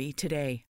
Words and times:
1-888-RECOVERY 0.00 0.14
today. 0.14 0.64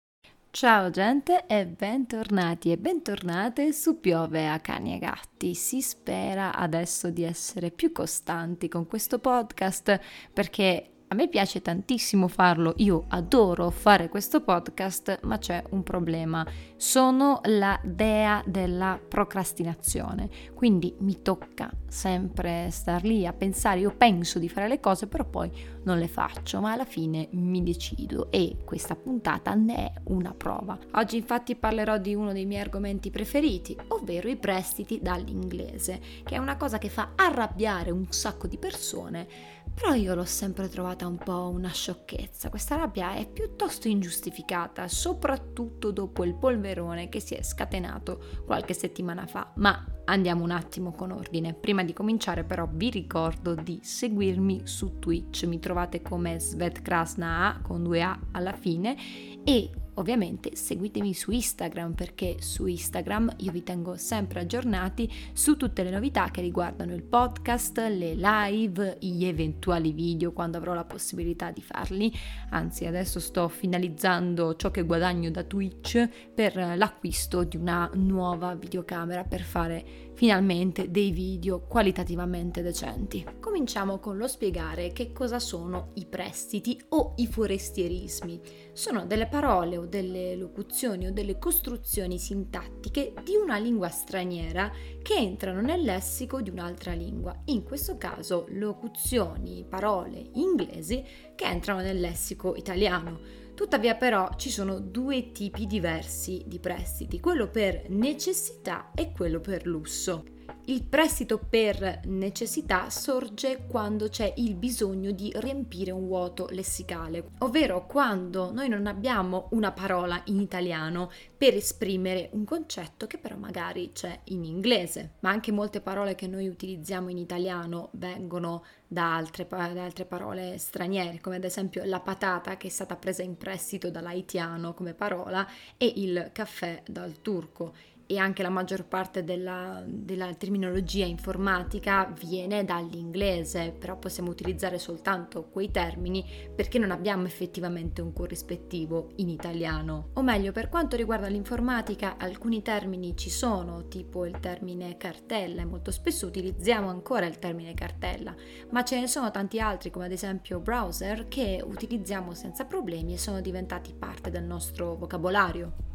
Ciao 0.52 0.90
gente 0.90 1.46
e 1.46 1.68
bentornati 1.68 2.72
e 2.72 2.78
bentornate 2.78 3.72
su 3.72 4.00
Piove 4.00 4.50
a 4.50 4.60
Cani 4.60 4.96
e 4.96 4.98
Gatti. 4.98 5.54
Si 5.54 5.80
spera 5.82 6.56
adesso 6.56 7.12
di 7.12 7.24
essere 7.24 7.70
più 7.70 7.92
costanti 7.92 8.68
con 8.68 8.88
questo 8.88 9.20
podcast 9.20 10.00
perché 10.34 10.90
a 11.12 11.16
me 11.16 11.28
piace 11.28 11.64
tantissimo 11.64 12.28
farlo, 12.28 12.76
io 12.78 13.06
adoro 13.08 13.72
fare 13.72 14.10
questo 14.10 14.42
podcast, 14.42 15.22
ma 15.24 15.40
c'è 15.40 15.64
un 15.72 15.82
problema. 15.82 16.46
Sono 16.76 17.42
la 17.46 17.80
dea 17.84 18.44
della 18.46 19.00
procrastinazione, 19.08 20.30
quindi 20.54 20.94
mi 21.00 21.24
tocca 21.24 21.72
sempre 21.88 22.70
star 22.70 23.04
lì 23.04 23.26
a 23.26 23.34
pensare, 23.34 23.80
io 23.80 23.96
penso 23.98 24.38
di 24.38 24.48
fare 24.50 24.68
le 24.68 24.80
cose, 24.80 25.08
però 25.08 25.26
poi 25.26 25.52
non 25.84 25.98
le 25.98 26.08
faccio, 26.08 26.62
ma 26.62 26.74
alla 26.74 26.86
fine 26.86 27.28
mi 27.32 27.64
decido 27.64 28.30
e 28.30 28.58
questa 28.64 28.96
puntata 28.96 29.56
ne 29.56 29.76
è 29.76 29.94
una 30.06 30.36
prova. 30.36 30.78
Oggi 30.92 31.18
infatti 31.18 31.56
parlerò 31.56 31.98
di 31.98 32.14
uno 32.14 32.34
dei 32.34 32.46
miei 32.46 32.62
argomenti 32.62 33.10
preferiti, 33.10 33.76
ovvero 33.88 34.30
i 34.30 34.38
prestiti 34.38 35.00
dall'inglese, 35.02 36.00
che 36.24 36.36
è 36.36 36.38
una 36.38 36.56
cosa 36.56 36.78
che 36.78 36.90
fa 36.90 37.14
arrabbiare 37.16 37.90
un 37.90 38.06
sacco 38.12 38.46
di 38.46 38.60
persone 38.60 39.58
però 39.80 39.94
io 39.94 40.14
l'ho 40.14 40.26
sempre 40.26 40.68
trovata 40.68 41.08
un 41.08 41.18
po' 41.18 41.50
una 41.54 41.70
sciocchezza. 41.70 42.50
Questa 42.50 42.76
rabbia 42.76 43.14
è 43.14 43.26
piuttosto 43.26 43.88
ingiustificata, 43.88 44.90
soprattutto 44.90 45.92
dopo 45.92 46.26
il 46.26 46.36
polverone 46.36 47.08
che 47.08 47.22
si 47.22 47.34
è 47.34 47.42
scatenato 47.42 48.22
qualche 48.46 48.74
settimana 48.74 49.26
fa. 49.26 49.54
Ma 49.56 49.82
andiamo 50.04 50.44
un 50.44 50.52
attimo 50.52 50.92
con 50.92 51.12
ordine. 51.12 51.54
Prima 51.54 51.86
di 51.86 51.94
cominciare 51.94 52.44
però 52.44 52.68
vi 52.70 52.90
ricordo 52.90 53.56
di 53.56 53.80
seguirmi 53.82 54.64
su 54.66 55.00
Twitch. 55.00 55.46
Mi 55.46 55.60
trovate 55.60 56.02
come 56.02 56.42
Svetkrasna 56.42 57.62
con 57.64 57.82
due 57.82 58.02
A 58.02 58.20
alla 58.34 58.54
fine 58.54 58.98
e 59.46 59.72
Ovviamente 60.00 60.56
seguitemi 60.56 61.14
su 61.14 61.32
Instagram 61.32 61.94
perché 61.94 62.38
su 62.40 62.66
Instagram 62.66 63.34
io 63.40 63.52
vi 63.52 63.64
tengo 63.64 63.98
sempre 63.98 64.40
aggiornati 64.40 65.12
su 65.34 65.58
tutte 65.58 65.84
le 65.84 65.90
novità 65.90 66.32
che 66.32 66.40
riguardano 66.40 66.94
il 66.94 67.04
podcast, 67.04 67.78
le 67.80 68.16
live, 68.16 68.96
gli 69.02 69.26
eventuali 69.26 69.92
video 69.92 70.32
quando 70.32 70.56
avrò 70.56 70.74
la 70.74 70.86
possibilità 70.86 71.52
di 71.52 71.62
farli. 71.62 72.14
Anzi, 72.52 72.86
adesso 72.86 73.20
sto 73.20 73.50
finalizzando 73.50 74.56
ciò 74.56 74.72
che 74.72 74.84
guadagno 74.84 75.32
da 75.32 75.44
Twitch 75.44 76.08
per 76.34 76.56
l'acquisto 76.56 77.44
di 77.44 77.58
una 77.58 77.92
nuova 77.96 78.56
videocamera 78.56 79.26
per 79.26 79.42
fare 79.42 80.08
finalmente 80.20 80.92
dei 80.92 81.12
video 81.12 81.62
qualitativamente 81.62 82.62
decenti. 82.62 83.26
Cominciamo 83.40 84.00
con 84.00 84.18
lo 84.18 84.28
spiegare 84.28 84.92
che 84.92 85.14
cosa 85.14 85.40
sono 85.40 85.92
i 85.94 86.06
prestiti 86.08 86.78
o 86.90 87.14
i 87.20 87.26
forestierismi. 87.26 88.42
Sono 88.74 89.06
delle 89.06 89.28
parole 89.28 89.78
o 89.78 89.86
delle 89.86 90.36
locuzioni 90.36 91.08
o 91.08 91.14
delle 91.14 91.38
costruzioni 91.38 92.20
sintattiche 92.20 93.14
di 93.24 93.38
una 93.42 93.58
lingua 93.60 93.88
straniera 93.88 94.70
che 95.10 95.16
entrano 95.16 95.62
nel 95.62 95.82
lessico 95.82 96.40
di 96.40 96.52
un'altra 96.52 96.94
lingua, 96.94 97.36
in 97.46 97.64
questo 97.64 97.98
caso 97.98 98.46
locuzioni, 98.50 99.66
parole 99.68 100.30
inglesi 100.34 101.04
che 101.34 101.46
entrano 101.46 101.82
nel 101.82 102.00
lessico 102.00 102.56
italiano. 102.56 103.20
Tuttavia 103.56 103.96
però 103.96 104.30
ci 104.38 104.52
sono 104.52 104.80
due 104.80 105.32
tipi 105.32 105.66
diversi 105.66 106.44
di 106.46 106.60
prestiti, 106.60 107.20
quello 107.20 107.48
per 107.48 107.90
necessità 107.90 108.92
e 108.94 109.12
quello 109.12 109.40
per 109.40 109.66
lusso. 109.66 110.26
Il 110.66 110.84
prestito 110.84 111.40
per 111.40 112.02
necessità 112.06 112.90
sorge 112.90 113.66
quando 113.68 114.08
c'è 114.08 114.32
il 114.38 114.54
bisogno 114.54 115.12
di 115.12 115.32
riempire 115.36 115.90
un 115.90 116.06
vuoto 116.06 116.48
lessicale, 116.52 117.32
ovvero 117.40 117.88
quando 117.88 118.52
noi 118.52 118.70
non 118.70 118.86
abbiamo 118.86 119.48
una 119.52 119.72
parola 119.72 120.22
in 120.26 120.40
italiano 120.40 121.10
per 121.36 121.56
esprimere 121.56 122.30
un 122.34 122.46
concetto 122.46 123.08
che 123.08 123.18
però 123.18 123.36
magari 123.36 123.92
c'è 123.94 124.20
in 124.26 124.44
inglese, 124.44 125.14
ma 125.22 125.32
anche 125.32 125.52
molte 125.52 125.82
parole 125.82 126.14
che 126.14 126.28
noi 126.28 126.48
utilizziamo 126.48 127.10
in 127.10 127.18
italiano 127.18 127.90
vengono 127.94 128.64
da 128.88 129.16
altre, 129.16 129.48
da 129.48 129.84
altre 129.84 130.06
parole 130.06 130.58
straniere, 130.58 131.20
come 131.20 131.38
ad 131.38 131.44
esempio 131.44 131.84
la 131.86 132.00
patata 132.00 132.58
che 132.58 132.68
è 132.68 132.72
stata 132.72 132.96
presa 132.96 133.24
in 133.24 133.38
prestito 133.38 133.90
dall'haitiano 133.90 134.74
come 134.74 134.94
parola 134.94 135.48
e 135.78 135.92
il 135.96 136.30
caffè 136.32 136.84
dal 136.86 137.22
turco 137.22 137.74
e 138.12 138.18
anche 138.18 138.42
la 138.42 138.50
maggior 138.50 138.86
parte 138.86 139.24
della, 139.24 139.84
della, 139.86 140.34
terminologia 140.34 141.06
informatica 141.06 142.12
viene 142.20 142.66
dall'inglese, 142.66 143.72
però 143.78 144.00
possiamo 144.00 144.32
utilizzare 144.32 144.80
soltanto 144.80 145.48
quei 145.48 145.70
termini 145.70 146.26
perché 146.56 146.80
non 146.80 146.90
abbiamo 146.90 147.26
effettivamente 147.26 148.02
un 148.02 148.12
corrispettivo 148.12 149.12
in 149.18 149.30
italiano. 149.30 150.10
O 150.14 150.24
meglio, 150.24 150.52
per 150.52 150.70
quanto 150.70 150.96
riguarda 150.96 151.28
l'informatica, 151.28 152.16
alcuni 152.18 152.64
termini 152.64 153.16
ci 153.16 153.30
sono, 153.30 153.88
tipo 153.88 154.26
il 154.26 154.40
termine 154.40 154.98
cartella, 154.98 155.62
e 155.62 155.66
molto 155.66 155.92
spesso 155.92 156.26
utilizziamo 156.26 156.90
ancora 156.90 157.28
il 157.28 157.38
termine 157.38 157.76
cartella, 157.76 158.34
ma 158.72 158.84
ce 158.84 159.00
ne 159.00 159.06
sono 159.06 159.30
tanti 159.30 159.60
altri, 159.60 159.92
come 159.92 160.06
ad 160.06 160.12
esempio 160.12 160.60
browser, 160.60 161.28
che 161.28 161.64
utilizziamo 161.64 162.34
senza 162.34 162.66
problemi 162.66 163.14
e 163.14 163.20
sono 163.20 163.40
diventati 163.40 163.94
parte 163.94 164.32
del 164.32 164.46
nostro 164.46 164.96
vocabolario. 164.96 165.89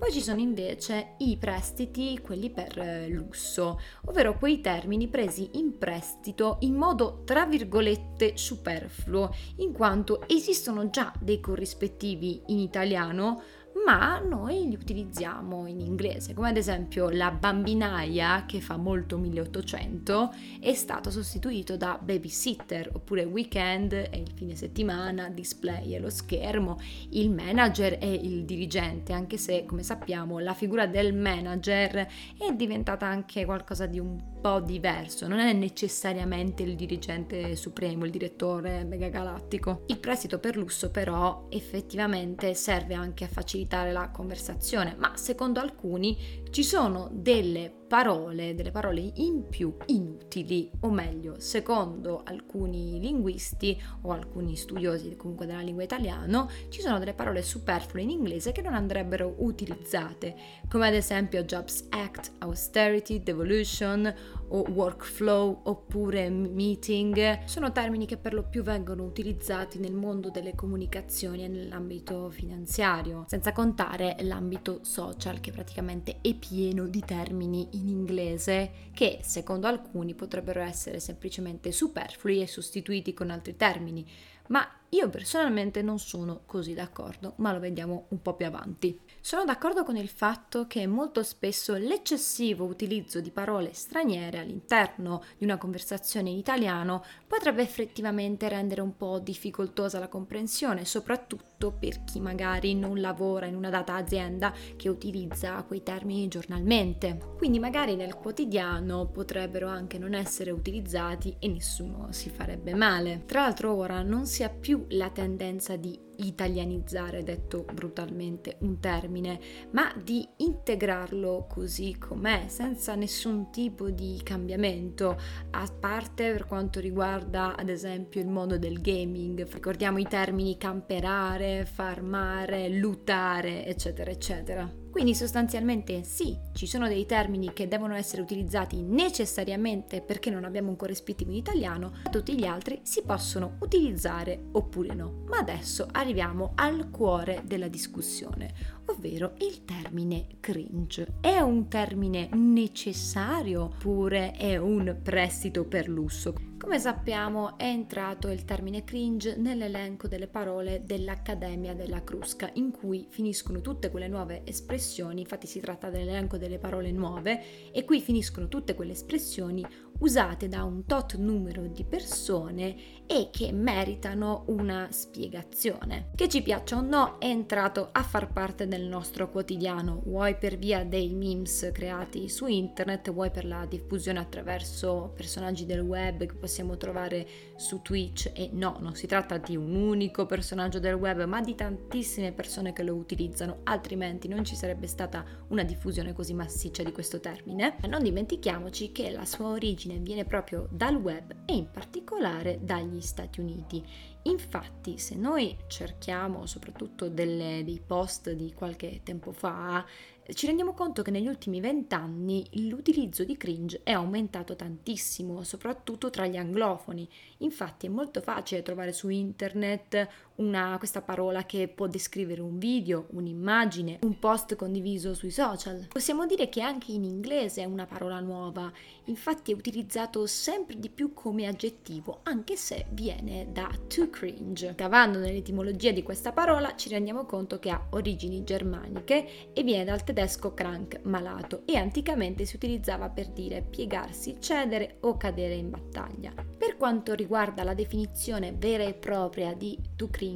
Poi 0.00 0.12
ci 0.12 0.22
sono 0.22 0.40
invece 0.40 1.16
i 1.18 1.36
prestiti, 1.36 2.18
quelli 2.22 2.48
per 2.48 2.78
eh, 2.78 3.08
lusso, 3.08 3.78
ovvero 4.06 4.38
quei 4.38 4.62
termini 4.62 5.08
presi 5.08 5.50
in 5.58 5.76
prestito 5.76 6.56
in 6.60 6.74
modo 6.74 7.20
tra 7.26 7.44
virgolette 7.44 8.34
superfluo, 8.34 9.28
in 9.56 9.72
quanto 9.72 10.26
esistono 10.26 10.88
già 10.88 11.12
dei 11.20 11.38
corrispettivi 11.38 12.44
in 12.46 12.60
italiano 12.60 13.42
ma 13.84 14.18
noi 14.18 14.68
li 14.68 14.74
utilizziamo 14.74 15.66
in 15.66 15.80
inglese, 15.80 16.34
come 16.34 16.48
ad 16.48 16.56
esempio 16.56 17.08
la 17.08 17.30
bambinaia 17.30 18.44
che 18.46 18.60
fa 18.60 18.76
molto 18.76 19.16
1800 19.16 20.34
è 20.60 20.74
stato 20.74 21.10
sostituito 21.10 21.76
da 21.76 21.98
babysitter, 22.00 22.90
oppure 22.92 23.24
weekend 23.24 23.92
è 23.92 24.16
il 24.16 24.30
fine 24.34 24.54
settimana, 24.54 25.28
display 25.30 25.92
è 25.92 25.98
lo 25.98 26.10
schermo, 26.10 26.78
il 27.10 27.30
manager 27.30 27.98
è 27.98 28.06
il 28.06 28.44
dirigente, 28.44 29.12
anche 29.12 29.36
se 29.36 29.64
come 29.64 29.82
sappiamo 29.82 30.38
la 30.38 30.54
figura 30.54 30.86
del 30.86 31.14
manager 31.14 32.06
è 32.38 32.52
diventata 32.54 33.06
anche 33.06 33.44
qualcosa 33.44 33.86
di 33.86 33.98
un 33.98 34.38
po' 34.40 34.60
diverso, 34.60 35.26
non 35.26 35.38
è 35.38 35.52
necessariamente 35.52 36.62
il 36.62 36.74
dirigente 36.74 37.56
supremo, 37.56 38.04
il 38.04 38.10
direttore 38.10 38.84
megagalattico. 38.84 39.84
Il 39.86 39.98
prestito 39.98 40.38
per 40.38 40.56
lusso 40.56 40.90
però 40.90 41.46
effettivamente 41.50 42.54
serve 42.54 42.94
anche 42.94 43.24
a 43.24 43.28
facilitare 43.28 43.68
la 43.70 44.10
conversazione, 44.10 44.94
ma 44.98 45.16
secondo 45.16 45.60
alcuni 45.60 46.39
ci 46.50 46.64
sono 46.64 47.08
delle 47.12 47.72
parole, 47.90 48.54
delle 48.54 48.70
parole 48.70 49.00
in 49.16 49.48
più 49.48 49.74
inutili, 49.86 50.70
o 50.80 50.90
meglio, 50.90 51.40
secondo 51.40 52.22
alcuni 52.24 53.00
linguisti 53.00 53.76
o 54.02 54.12
alcuni 54.12 54.54
studiosi 54.54 55.16
comunque 55.16 55.46
della 55.46 55.60
lingua 55.60 55.82
italiana, 55.82 56.48
ci 56.68 56.80
sono 56.80 57.00
delle 57.00 57.14
parole 57.14 57.42
superflue 57.42 58.02
in 58.02 58.10
inglese 58.10 58.52
che 58.52 58.62
non 58.62 58.74
andrebbero 58.74 59.34
utilizzate, 59.38 60.36
come 60.68 60.86
ad 60.86 60.94
esempio 60.94 61.42
Jobs 61.42 61.86
Act, 61.90 62.32
Austerity, 62.38 63.24
Devolution 63.24 64.14
o 64.50 64.64
workflow 64.70 65.62
oppure 65.64 66.28
meeting. 66.30 67.44
Sono 67.44 67.72
termini 67.72 68.06
che 68.06 68.16
per 68.16 68.34
lo 68.34 68.44
più 68.44 68.62
vengono 68.62 69.04
utilizzati 69.04 69.78
nel 69.80 69.94
mondo 69.94 70.30
delle 70.30 70.54
comunicazioni 70.54 71.44
e 71.44 71.48
nell'ambito 71.48 72.30
finanziario, 72.30 73.24
senza 73.26 73.52
contare 73.52 74.16
l'ambito 74.20 74.80
social 74.82 75.40
che 75.40 75.50
praticamente 75.50 76.18
è 76.20 76.34
pieno 76.40 76.88
di 76.88 77.04
termini 77.04 77.68
in 77.72 77.88
inglese 77.88 78.88
che 78.92 79.20
secondo 79.22 79.68
alcuni 79.68 80.14
potrebbero 80.14 80.60
essere 80.60 80.98
semplicemente 80.98 81.70
superflui 81.70 82.40
e 82.40 82.48
sostituiti 82.48 83.14
con 83.14 83.30
altri 83.30 83.54
termini, 83.54 84.04
ma 84.48 84.68
io 84.88 85.08
personalmente 85.08 85.82
non 85.82 86.00
sono 86.00 86.42
così 86.46 86.74
d'accordo, 86.74 87.34
ma 87.36 87.52
lo 87.52 87.60
vediamo 87.60 88.06
un 88.08 88.20
po' 88.20 88.34
più 88.34 88.46
avanti. 88.46 88.98
Sono 89.20 89.44
d'accordo 89.44 89.84
con 89.84 89.96
il 89.96 90.08
fatto 90.08 90.66
che 90.66 90.88
molto 90.88 91.22
spesso 91.22 91.76
l'eccessivo 91.76 92.64
utilizzo 92.64 93.20
di 93.20 93.30
parole 93.30 93.72
straniere 93.72 94.38
all'interno 94.38 95.22
di 95.38 95.44
una 95.44 95.58
conversazione 95.58 96.30
in 96.30 96.38
italiano 96.38 97.04
potrebbe 97.28 97.62
effettivamente 97.62 98.48
rendere 98.48 98.80
un 98.80 98.96
po' 98.96 99.20
difficoltosa 99.20 100.00
la 100.00 100.08
comprensione, 100.08 100.84
soprattutto 100.84 101.49
per 101.68 102.04
chi 102.04 102.20
magari 102.20 102.74
non 102.74 103.00
lavora 103.00 103.44
in 103.44 103.54
una 103.54 103.68
data 103.68 103.94
azienda 103.94 104.54
che 104.76 104.88
utilizza 104.88 105.62
quei 105.64 105.82
termini 105.82 106.28
giornalmente. 106.28 107.18
Quindi 107.36 107.58
magari 107.58 107.96
nel 107.96 108.14
quotidiano 108.14 109.06
potrebbero 109.06 109.68
anche 109.68 109.98
non 109.98 110.14
essere 110.14 110.50
utilizzati 110.50 111.36
e 111.38 111.48
nessuno 111.48 112.08
si 112.12 112.30
farebbe 112.30 112.74
male. 112.74 113.24
Tra 113.26 113.42
l'altro 113.42 113.74
ora 113.74 114.00
non 114.00 114.24
si 114.24 114.42
ha 114.42 114.48
più 114.48 114.86
la 114.88 115.10
tendenza 115.10 115.76
di 115.76 116.08
italianizzare, 116.20 117.22
detto 117.22 117.64
brutalmente, 117.72 118.56
un 118.60 118.78
termine, 118.78 119.40
ma 119.70 119.92
di 120.02 120.26
integrarlo 120.36 121.46
così 121.48 121.96
com'è, 121.98 122.44
senza 122.48 122.94
nessun 122.94 123.50
tipo 123.50 123.90
di 123.90 124.20
cambiamento, 124.22 125.18
a 125.50 125.66
parte 125.78 126.32
per 126.32 126.46
quanto 126.46 126.80
riguarda 126.80 127.56
ad 127.56 127.68
esempio 127.68 128.20
il 128.20 128.28
mondo 128.28 128.58
del 128.58 128.80
gaming. 128.80 129.50
Ricordiamo 129.50 129.98
i 129.98 130.06
termini 130.06 130.56
camperare, 130.56 131.49
farmare, 131.64 132.68
lutare, 132.68 133.66
eccetera, 133.66 134.10
eccetera. 134.10 134.80
Quindi 134.90 135.14
sostanzialmente 135.14 136.02
sì, 136.02 136.36
ci 136.52 136.66
sono 136.66 136.88
dei 136.88 137.06
termini 137.06 137.52
che 137.52 137.68
devono 137.68 137.94
essere 137.94 138.22
utilizzati 138.22 138.82
necessariamente 138.82 140.00
perché 140.00 140.30
non 140.30 140.44
abbiamo 140.44 140.70
un 140.70 140.76
corrispettivo 140.76 141.30
in 141.30 141.36
italiano, 141.36 141.92
tutti 142.10 142.36
gli 142.36 142.44
altri 142.44 142.80
si 142.82 143.02
possono 143.02 143.56
utilizzare 143.60 144.46
oppure 144.50 144.92
no. 144.94 145.24
Ma 145.28 145.38
adesso 145.38 145.86
arriviamo 145.92 146.52
al 146.56 146.90
cuore 146.90 147.42
della 147.44 147.68
discussione, 147.68 148.52
ovvero 148.86 149.34
il 149.38 149.64
termine 149.64 150.26
cringe. 150.40 151.14
È 151.20 151.38
un 151.38 151.68
termine 151.68 152.28
necessario 152.32 153.62
oppure 153.62 154.32
è 154.32 154.56
un 154.56 154.98
prestito 155.02 155.64
per 155.66 155.88
lusso? 155.88 156.49
Come 156.60 156.78
sappiamo 156.78 157.56
è 157.56 157.64
entrato 157.64 158.28
il 158.28 158.44
termine 158.44 158.84
cringe 158.84 159.34
nell'elenco 159.34 160.08
delle 160.08 160.26
parole 160.26 160.82
dell'Accademia 160.84 161.72
della 161.72 162.04
Crusca, 162.04 162.50
in 162.52 162.70
cui 162.70 163.06
finiscono 163.08 163.62
tutte 163.62 163.90
quelle 163.90 164.08
nuove 164.08 164.42
espressioni, 164.44 165.22
infatti 165.22 165.46
si 165.46 165.58
tratta 165.58 165.88
dell'elenco 165.88 166.36
delle 166.36 166.58
parole 166.58 166.92
nuove, 166.92 167.72
e 167.72 167.84
qui 167.86 168.02
finiscono 168.02 168.46
tutte 168.46 168.74
quelle 168.74 168.92
espressioni 168.92 169.66
usate 170.00 170.48
da 170.48 170.64
un 170.64 170.84
tot 170.86 171.16
numero 171.16 171.66
di 171.66 171.84
persone 171.84 172.98
e 173.06 173.28
che 173.32 173.52
meritano 173.52 174.44
una 174.46 174.88
spiegazione. 174.90 176.10
Che 176.14 176.28
ci 176.28 176.42
piaccia 176.42 176.76
o 176.76 176.80
no, 176.80 177.18
è 177.18 177.26
entrato 177.26 177.88
a 177.92 178.02
far 178.02 178.32
parte 178.32 178.68
del 178.68 178.82
nostro 178.82 179.30
quotidiano, 179.30 180.02
vuoi 180.04 180.36
per 180.36 180.56
via 180.56 180.84
dei 180.84 181.12
memes 181.12 181.70
creati 181.72 182.28
su 182.28 182.46
internet, 182.46 183.10
vuoi 183.12 183.30
per 183.30 183.44
la 183.44 183.66
diffusione 183.66 184.20
attraverso 184.20 185.12
personaggi 185.14 185.66
del 185.66 185.80
web 185.80 186.24
che 186.24 186.34
possiamo 186.34 186.76
trovare 186.76 187.26
su 187.56 187.82
Twitch 187.82 188.30
e 188.32 188.50
no, 188.52 188.76
non 188.80 188.94
si 188.94 189.06
tratta 189.06 189.38
di 189.38 189.56
un 189.56 189.74
unico 189.74 190.24
personaggio 190.24 190.78
del 190.78 190.94
web, 190.94 191.24
ma 191.24 191.40
di 191.40 191.54
tantissime 191.54 192.32
persone 192.32 192.72
che 192.72 192.84
lo 192.84 192.94
utilizzano, 192.94 193.58
altrimenti 193.64 194.28
non 194.28 194.44
ci 194.44 194.54
sarebbe 194.54 194.86
stata 194.86 195.24
una 195.48 195.64
diffusione 195.64 196.12
così 196.12 196.32
massiccia 196.32 196.82
di 196.82 196.92
questo 196.92 197.18
termine. 197.20 197.76
Non 197.88 198.02
dimentichiamoci 198.02 198.92
che 198.92 199.10
la 199.10 199.24
sua 199.24 199.48
origine 199.48 199.89
origine 199.90 199.98
viene 199.98 200.24
proprio 200.24 200.68
dal 200.70 200.96
web 200.96 201.34
e 201.44 201.54
in 201.54 201.70
particolare 201.70 202.58
dagli 202.62 203.00
Stati 203.00 203.40
Uniti. 203.40 203.84
Infatti, 204.22 204.98
se 204.98 205.16
noi 205.16 205.56
cerchiamo 205.66 206.46
soprattutto 206.46 207.08
delle, 207.08 207.62
dei 207.64 207.80
post 207.84 208.30
di 208.30 208.52
qualche 208.52 209.00
tempo 209.02 209.32
fa, 209.32 209.84
ci 210.32 210.46
rendiamo 210.46 210.74
conto 210.74 211.02
che 211.02 211.10
negli 211.10 211.26
ultimi 211.26 211.60
vent'anni 211.60 212.46
l'utilizzo 212.68 213.24
di 213.24 213.36
cringe 213.36 213.80
è 213.82 213.90
aumentato 213.90 214.54
tantissimo, 214.54 215.42
soprattutto 215.42 216.10
tra 216.10 216.26
gli 216.26 216.36
anglofoni. 216.36 217.08
Infatti 217.38 217.86
è 217.86 217.88
molto 217.88 218.20
facile 218.20 218.62
trovare 218.62 218.92
su 218.92 219.08
internet 219.08 220.08
una, 220.40 220.76
questa 220.78 221.02
parola 221.02 221.44
che 221.44 221.68
può 221.68 221.86
descrivere 221.86 222.40
un 222.40 222.58
video, 222.58 223.06
un'immagine, 223.10 223.98
un 224.02 224.18
post 224.18 224.56
condiviso 224.56 225.14
sui 225.14 225.30
social. 225.30 225.86
Possiamo 225.88 226.26
dire 226.26 226.48
che 226.48 226.62
anche 226.62 226.92
in 226.92 227.04
inglese 227.04 227.62
è 227.62 227.66
una 227.66 227.86
parola 227.86 228.20
nuova, 228.20 228.72
infatti 229.04 229.52
è 229.52 229.54
utilizzato 229.54 230.26
sempre 230.26 230.78
di 230.78 230.88
più 230.88 231.12
come 231.12 231.46
aggettivo, 231.46 232.20
anche 232.24 232.56
se 232.56 232.86
viene 232.90 233.48
da 233.52 233.70
to 233.86 234.08
cringe. 234.08 234.74
Cavando 234.74 235.18
nell'etimologia 235.18 235.92
di 235.92 236.02
questa 236.02 236.32
parola 236.32 236.74
ci 236.74 236.88
rendiamo 236.88 237.26
conto 237.26 237.58
che 237.58 237.70
ha 237.70 237.86
origini 237.90 238.42
germaniche 238.42 239.52
e 239.52 239.62
viene 239.62 239.84
dal 239.84 240.04
tedesco 240.04 240.54
krank, 240.54 241.00
malato, 241.02 241.62
e 241.66 241.76
anticamente 241.76 242.46
si 242.46 242.56
utilizzava 242.56 243.10
per 243.10 243.28
dire 243.28 243.62
piegarsi, 243.62 244.36
cedere 244.40 244.96
o 245.00 245.16
cadere 245.16 245.54
in 245.54 245.70
battaglia. 245.70 246.32
Per 246.56 246.76
quanto 246.76 247.14
riguarda 247.14 247.62
la 247.62 247.74
definizione 247.74 248.54
vera 248.56 248.84
e 248.84 248.94
propria 248.94 249.52
di 249.54 249.78
to 249.96 250.08
cringe, 250.08 250.28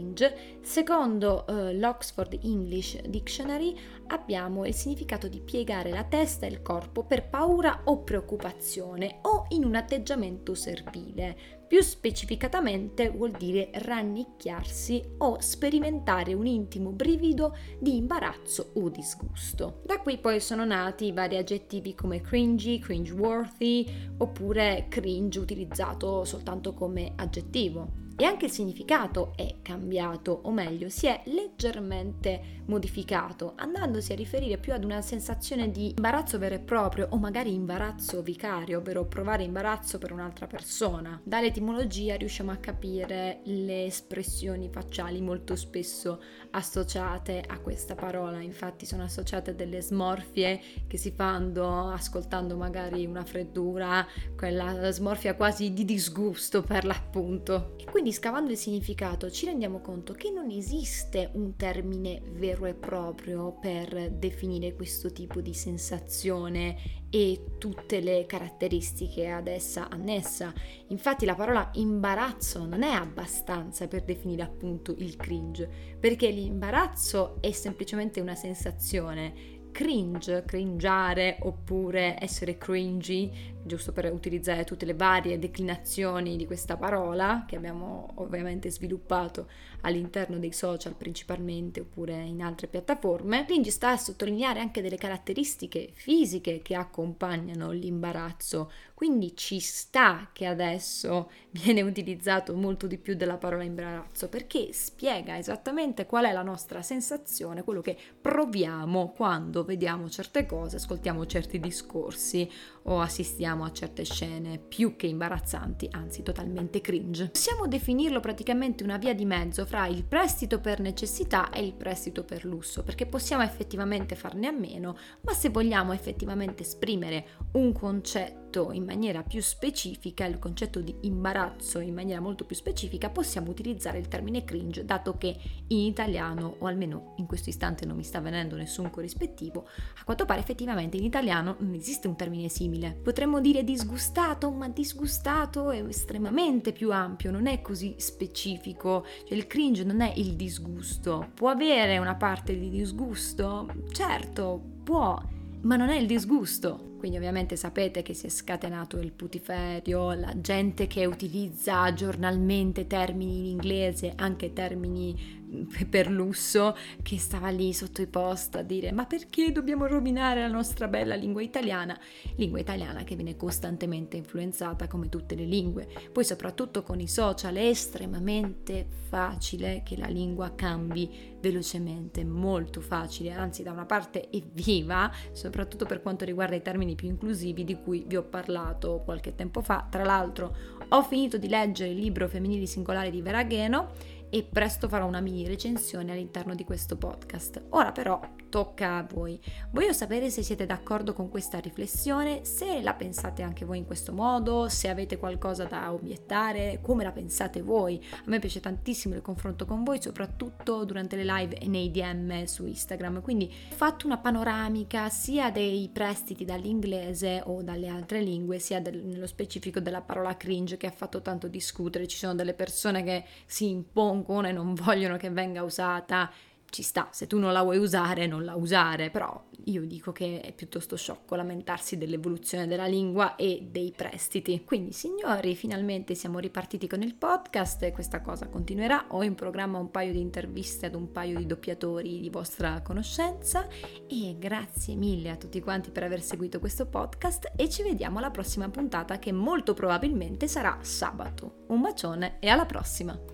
secondo 0.60 1.44
uh, 1.46 1.76
l'Oxford 1.78 2.38
English 2.42 3.00
Dictionary 3.02 3.76
abbiamo 4.08 4.64
il 4.64 4.74
significato 4.74 5.28
di 5.28 5.40
piegare 5.40 5.90
la 5.90 6.04
testa 6.04 6.46
e 6.46 6.50
il 6.50 6.62
corpo 6.62 7.04
per 7.04 7.28
paura 7.28 7.82
o 7.84 8.02
preoccupazione 8.02 9.18
o 9.22 9.46
in 9.50 9.64
un 9.64 9.74
atteggiamento 9.74 10.54
servile. 10.54 11.62
Più 11.74 11.82
specificatamente 11.82 13.10
vuol 13.10 13.32
dire 13.32 13.68
rannicchiarsi 13.72 15.02
o 15.18 15.40
sperimentare 15.40 16.32
un 16.32 16.46
intimo 16.46 16.90
brivido 16.90 17.56
di 17.80 17.96
imbarazzo 17.96 18.70
o 18.74 18.88
disgusto. 18.88 19.80
Da 19.84 19.98
qui 19.98 20.18
poi 20.18 20.38
sono 20.38 20.64
nati 20.64 21.10
vari 21.10 21.36
aggettivi 21.36 21.96
come 21.96 22.20
cringy, 22.20 22.78
cringeworthy 22.78 24.12
oppure 24.18 24.86
cringe 24.88 25.40
utilizzato 25.40 26.24
soltanto 26.24 26.74
come 26.74 27.14
aggettivo 27.16 28.02
e 28.16 28.24
anche 28.24 28.44
il 28.44 28.52
significato 28.52 29.32
è 29.34 29.56
cambiato, 29.60 30.40
o 30.44 30.52
meglio, 30.52 30.88
si 30.88 31.06
è 31.06 31.22
leggermente 31.24 32.62
modificato, 32.66 33.54
andandosi 33.56 34.12
a 34.12 34.14
riferire 34.14 34.56
più 34.56 34.72
ad 34.72 34.84
una 34.84 35.02
sensazione 35.02 35.70
di 35.70 35.88
imbarazzo 35.88 36.38
vero 36.38 36.54
e 36.54 36.60
proprio 36.60 37.08
o 37.10 37.18
magari 37.18 37.52
imbarazzo 37.52 38.22
vicario, 38.22 38.78
ovvero 38.78 39.04
provare 39.04 39.42
imbarazzo 39.42 39.98
per 39.98 40.12
un'altra 40.12 40.46
persona. 40.46 41.20
Dall'etimologia 41.64 42.16
riusciamo 42.16 42.50
a 42.50 42.56
capire 42.56 43.40
le 43.44 43.86
espressioni 43.86 44.68
facciali 44.68 45.22
molto 45.22 45.56
spesso 45.56 46.20
associate 46.50 47.42
a 47.46 47.58
questa 47.58 47.94
parola, 47.94 48.42
infatti 48.42 48.84
sono 48.84 49.04
associate 49.04 49.54
delle 49.54 49.80
smorfie 49.80 50.60
che 50.86 50.98
si 50.98 51.10
fanno 51.10 51.88
ascoltando 51.88 52.54
magari 52.58 53.06
una 53.06 53.24
freddura, 53.24 54.06
quella 54.36 54.90
smorfia 54.90 55.36
quasi 55.36 55.72
di 55.72 55.86
disgusto 55.86 56.62
per 56.62 56.84
l'appunto. 56.84 57.76
E 57.78 57.84
quindi 57.90 58.12
scavando 58.12 58.50
il 58.50 58.58
significato 58.58 59.30
ci 59.30 59.46
rendiamo 59.46 59.80
conto 59.80 60.12
che 60.12 60.30
non 60.30 60.50
esiste 60.50 61.30
un 61.32 61.56
termine 61.56 62.20
vero 62.32 62.66
e 62.66 62.74
proprio 62.74 63.56
per 63.58 64.10
definire 64.10 64.74
questo 64.74 65.10
tipo 65.12 65.40
di 65.40 65.54
sensazione 65.54 67.03
e 67.14 67.44
tutte 67.58 68.00
le 68.00 68.26
caratteristiche 68.26 69.28
ad 69.28 69.46
essa 69.46 69.88
annessa. 69.88 70.52
Infatti 70.88 71.24
la 71.24 71.36
parola 71.36 71.70
imbarazzo 71.74 72.66
non 72.66 72.82
è 72.82 72.90
abbastanza 72.90 73.86
per 73.86 74.02
definire 74.02 74.42
appunto 74.42 74.92
il 74.98 75.14
cringe, 75.14 75.70
perché 76.00 76.28
l'imbarazzo 76.30 77.36
è 77.40 77.52
semplicemente 77.52 78.20
una 78.20 78.34
sensazione 78.34 79.53
cringe, 79.74 80.44
cringiare 80.46 81.38
oppure 81.40 82.16
essere 82.20 82.56
cringy, 82.56 83.52
giusto 83.64 83.92
per 83.92 84.12
utilizzare 84.12 84.62
tutte 84.62 84.86
le 84.86 84.94
varie 84.94 85.38
declinazioni 85.38 86.36
di 86.36 86.46
questa 86.46 86.76
parola 86.76 87.44
che 87.44 87.56
abbiamo 87.56 88.12
ovviamente 88.16 88.70
sviluppato 88.70 89.48
all'interno 89.80 90.38
dei 90.38 90.52
social 90.52 90.94
principalmente 90.94 91.80
oppure 91.80 92.14
in 92.22 92.40
altre 92.40 92.68
piattaforme. 92.68 93.44
Cringe 93.46 93.70
sta 93.70 93.90
a 93.90 93.96
sottolineare 93.96 94.60
anche 94.60 94.80
delle 94.80 94.96
caratteristiche 94.96 95.90
fisiche 95.92 96.60
che 96.62 96.76
accompagnano 96.76 97.72
l'imbarazzo, 97.72 98.70
quindi 98.94 99.36
ci 99.36 99.58
sta 99.58 100.30
che 100.32 100.46
adesso 100.46 101.30
viene 101.50 101.82
utilizzato 101.82 102.54
molto 102.54 102.86
di 102.86 102.96
più 102.96 103.16
della 103.16 103.38
parola 103.38 103.64
imbarazzo 103.64 104.28
perché 104.28 104.72
spiega 104.72 105.36
esattamente 105.36 106.06
qual 106.06 106.26
è 106.26 106.32
la 106.32 106.42
nostra 106.42 106.80
sensazione, 106.80 107.64
quello 107.64 107.80
che 107.80 107.96
proviamo 108.20 109.12
quando 109.16 109.63
vediamo 109.64 110.08
certe 110.08 110.46
cose, 110.46 110.76
ascoltiamo 110.76 111.26
certi 111.26 111.58
discorsi 111.58 112.48
o 112.84 113.00
assistiamo 113.00 113.64
a 113.64 113.72
certe 113.72 114.04
scene 114.04 114.58
più 114.58 114.96
che 114.96 115.06
imbarazzanti, 115.06 115.88
anzi 115.90 116.22
totalmente 116.22 116.80
cringe. 116.80 117.30
Possiamo 117.30 117.66
definirlo 117.66 118.20
praticamente 118.20 118.84
una 118.84 118.98
via 118.98 119.14
di 119.14 119.24
mezzo 119.24 119.64
fra 119.66 119.86
il 119.86 120.04
prestito 120.04 120.60
per 120.60 120.80
necessità 120.80 121.50
e 121.50 121.64
il 121.64 121.74
prestito 121.74 122.24
per 122.24 122.44
lusso, 122.44 122.82
perché 122.82 123.06
possiamo 123.06 123.42
effettivamente 123.42 124.14
farne 124.14 124.46
a 124.46 124.52
meno, 124.52 124.96
ma 125.22 125.32
se 125.32 125.48
vogliamo 125.48 125.92
effettivamente 125.92 126.62
esprimere 126.62 127.26
un 127.52 127.72
concetto 127.72 128.42
in 128.72 128.84
maniera 128.84 129.22
più 129.22 129.40
specifica, 129.40 130.26
il 130.26 130.38
concetto 130.38 130.80
di 130.80 130.94
imbarazzo 131.02 131.80
in 131.80 131.94
maniera 131.94 132.20
molto 132.20 132.44
più 132.44 132.54
specifica, 132.54 133.10
possiamo 133.10 133.50
utilizzare 133.50 133.98
il 133.98 134.06
termine 134.06 134.44
cringe, 134.44 134.84
dato 134.84 135.16
che 135.18 135.36
in 135.68 135.78
italiano, 135.78 136.56
o 136.58 136.66
almeno 136.66 137.14
in 137.16 137.26
questo 137.26 137.48
istante 137.48 137.84
non 137.84 137.96
mi 137.96 138.04
sta 138.04 138.20
venendo 138.20 138.56
nessun 138.56 138.90
corrispettivo, 138.90 139.53
a 139.60 140.04
quanto 140.04 140.24
pare 140.24 140.40
effettivamente 140.40 140.96
in 140.96 141.04
italiano 141.04 141.56
non 141.58 141.74
esiste 141.74 142.08
un 142.08 142.16
termine 142.16 142.48
simile. 142.48 142.98
Potremmo 143.02 143.40
dire 143.40 143.64
disgustato, 143.64 144.50
ma 144.50 144.68
disgustato 144.68 145.70
è 145.70 145.82
estremamente 145.84 146.72
più 146.72 146.92
ampio, 146.92 147.30
non 147.30 147.46
è 147.46 147.60
così 147.60 147.94
specifico, 147.98 149.04
cioè 149.26 149.36
il 149.36 149.46
cringe 149.46 149.84
non 149.84 150.00
è 150.00 150.12
il 150.16 150.34
disgusto, 150.34 151.30
può 151.34 151.48
avere 151.48 151.98
una 151.98 152.14
parte 152.16 152.58
di 152.58 152.68
disgusto, 152.70 153.68
certo, 153.92 154.60
può, 154.82 155.20
ma 155.62 155.76
non 155.76 155.88
è 155.88 155.96
il 155.96 156.06
disgusto. 156.06 156.92
Quindi 157.04 157.20
ovviamente 157.20 157.56
sapete 157.56 158.00
che 158.00 158.14
si 158.14 158.24
è 158.24 158.28
scatenato 158.30 158.98
il 158.98 159.12
putiferio, 159.12 160.14
la 160.14 160.32
gente 160.40 160.86
che 160.86 161.04
utilizza 161.04 161.92
giornalmente 161.92 162.86
termini 162.86 163.40
in 163.40 163.44
inglese, 163.44 164.14
anche 164.16 164.54
termini 164.54 165.43
per 165.88 166.10
lusso 166.10 166.76
che 167.02 167.18
stava 167.18 167.48
lì 167.50 167.72
sotto 167.72 168.02
i 168.02 168.06
post 168.06 168.56
a 168.56 168.62
dire 168.62 168.92
ma 168.92 169.06
perché 169.06 169.52
dobbiamo 169.52 169.86
rovinare 169.86 170.40
la 170.40 170.48
nostra 170.48 170.88
bella 170.88 171.14
lingua 171.14 171.42
italiana? 171.42 171.98
Lingua 172.36 172.58
italiana 172.58 173.04
che 173.04 173.14
viene 173.14 173.36
costantemente 173.36 174.16
influenzata 174.16 174.86
come 174.86 175.08
tutte 175.08 175.34
le 175.34 175.44
lingue. 175.44 175.88
Poi 176.12 176.24
soprattutto 176.24 176.82
con 176.82 177.00
i 177.00 177.08
social 177.08 177.54
è 177.54 177.66
estremamente 177.66 178.86
facile 179.08 179.82
che 179.84 179.96
la 179.96 180.06
lingua 180.06 180.54
cambi 180.54 181.32
velocemente, 181.40 182.24
molto 182.24 182.80
facile, 182.80 183.32
anzi 183.32 183.62
da 183.62 183.72
una 183.72 183.84
parte 183.84 184.30
è 184.30 184.42
viva, 184.52 185.12
soprattutto 185.32 185.84
per 185.84 186.00
quanto 186.00 186.24
riguarda 186.24 186.56
i 186.56 186.62
termini 186.62 186.94
più 186.94 187.08
inclusivi 187.08 187.64
di 187.64 187.76
cui 187.82 188.04
vi 188.06 188.16
ho 188.16 188.22
parlato 188.22 189.02
qualche 189.04 189.34
tempo 189.34 189.60
fa. 189.60 189.86
Tra 189.90 190.04
l'altro 190.04 190.56
ho 190.88 191.02
finito 191.02 191.36
di 191.36 191.48
leggere 191.48 191.90
il 191.90 191.98
libro 191.98 192.28
Femminili 192.28 192.66
Singolari 192.66 193.10
di 193.10 193.20
Veragheno 193.20 193.92
e 194.34 194.42
presto 194.42 194.88
farò 194.88 195.06
una 195.06 195.20
mini 195.20 195.46
recensione 195.46 196.10
all'interno 196.10 196.56
di 196.56 196.64
questo 196.64 196.96
podcast. 196.96 197.66
Ora 197.68 197.92
però 197.92 198.20
tocca 198.54 198.98
a 198.98 199.02
voi. 199.02 199.40
Voglio 199.72 199.92
sapere 199.92 200.30
se 200.30 200.44
siete 200.44 200.64
d'accordo 200.64 201.12
con 201.12 201.28
questa 201.28 201.58
riflessione, 201.58 202.44
se 202.44 202.82
la 202.82 202.94
pensate 202.94 203.42
anche 203.42 203.64
voi 203.64 203.78
in 203.78 203.84
questo 203.84 204.12
modo, 204.12 204.68
se 204.68 204.88
avete 204.88 205.16
qualcosa 205.16 205.64
da 205.64 205.92
obiettare, 205.92 206.78
come 206.80 207.02
la 207.02 207.10
pensate 207.10 207.62
voi. 207.62 208.00
A 208.12 208.22
me 208.26 208.38
piace 208.38 208.60
tantissimo 208.60 209.16
il 209.16 209.22
confronto 209.22 209.64
con 209.64 209.82
voi, 209.82 210.00
soprattutto 210.00 210.84
durante 210.84 211.16
le 211.16 211.24
live 211.24 211.58
e 211.58 211.66
nei 211.66 211.90
DM 211.90 212.44
su 212.44 212.64
Instagram. 212.64 213.22
Quindi 213.22 213.52
ho 213.72 213.74
fatto 213.74 214.06
una 214.06 214.18
panoramica 214.18 215.08
sia 215.08 215.50
dei 215.50 215.90
prestiti 215.92 216.44
dall'inglese 216.44 217.42
o 217.46 217.60
dalle 217.60 217.88
altre 217.88 218.20
lingue, 218.20 218.60
sia 218.60 218.80
del, 218.80 219.04
nello 219.04 219.26
specifico 219.26 219.80
della 219.80 220.00
parola 220.00 220.36
cringe 220.36 220.76
che 220.76 220.86
ha 220.86 220.92
fatto 220.92 221.22
tanto 221.22 221.48
discutere. 221.48 222.06
Ci 222.06 222.18
sono 222.18 222.36
delle 222.36 222.54
persone 222.54 223.02
che 223.02 223.24
si 223.46 223.68
impongono 223.68 224.46
e 224.46 224.52
non 224.52 224.74
vogliono 224.74 225.16
che 225.16 225.30
venga 225.30 225.64
usata 225.64 226.30
ci 226.74 226.82
sta, 226.82 227.06
se 227.12 227.28
tu 227.28 227.38
non 227.38 227.52
la 227.52 227.62
vuoi 227.62 227.78
usare, 227.78 228.26
non 228.26 228.44
la 228.44 228.56
usare, 228.56 229.08
però 229.08 229.40
io 229.66 229.86
dico 229.86 230.10
che 230.10 230.40
è 230.40 230.52
piuttosto 230.52 230.96
sciocco 230.96 231.36
lamentarsi 231.36 231.96
dell'evoluzione 231.96 232.66
della 232.66 232.86
lingua 232.86 233.36
e 233.36 233.68
dei 233.70 233.92
prestiti. 233.96 234.64
Quindi, 234.64 234.90
signori, 234.90 235.54
finalmente 235.54 236.16
siamo 236.16 236.40
ripartiti 236.40 236.88
con 236.88 237.00
il 237.02 237.14
podcast 237.14 237.84
e 237.84 237.92
questa 237.92 238.20
cosa 238.22 238.48
continuerà. 238.48 239.04
Ho 239.10 239.22
in 239.22 239.36
programma 239.36 239.78
un 239.78 239.92
paio 239.92 240.10
di 240.10 240.18
interviste 240.18 240.86
ad 240.86 240.96
un 240.96 241.12
paio 241.12 241.38
di 241.38 241.46
doppiatori 241.46 242.18
di 242.18 242.28
vostra 242.28 242.82
conoscenza 242.82 243.68
e 244.08 244.34
grazie 244.36 244.96
mille 244.96 245.30
a 245.30 245.36
tutti 245.36 245.60
quanti 245.60 245.92
per 245.92 246.02
aver 246.02 246.22
seguito 246.22 246.58
questo 246.58 246.86
podcast 246.86 247.52
e 247.54 247.68
ci 247.68 247.84
vediamo 247.84 248.18
alla 248.18 248.32
prossima 248.32 248.68
puntata 248.68 249.20
che 249.20 249.30
molto 249.30 249.74
probabilmente 249.74 250.48
sarà 250.48 250.78
sabato. 250.80 251.66
Un 251.68 251.82
bacione 251.82 252.38
e 252.40 252.48
alla 252.48 252.66
prossima! 252.66 253.33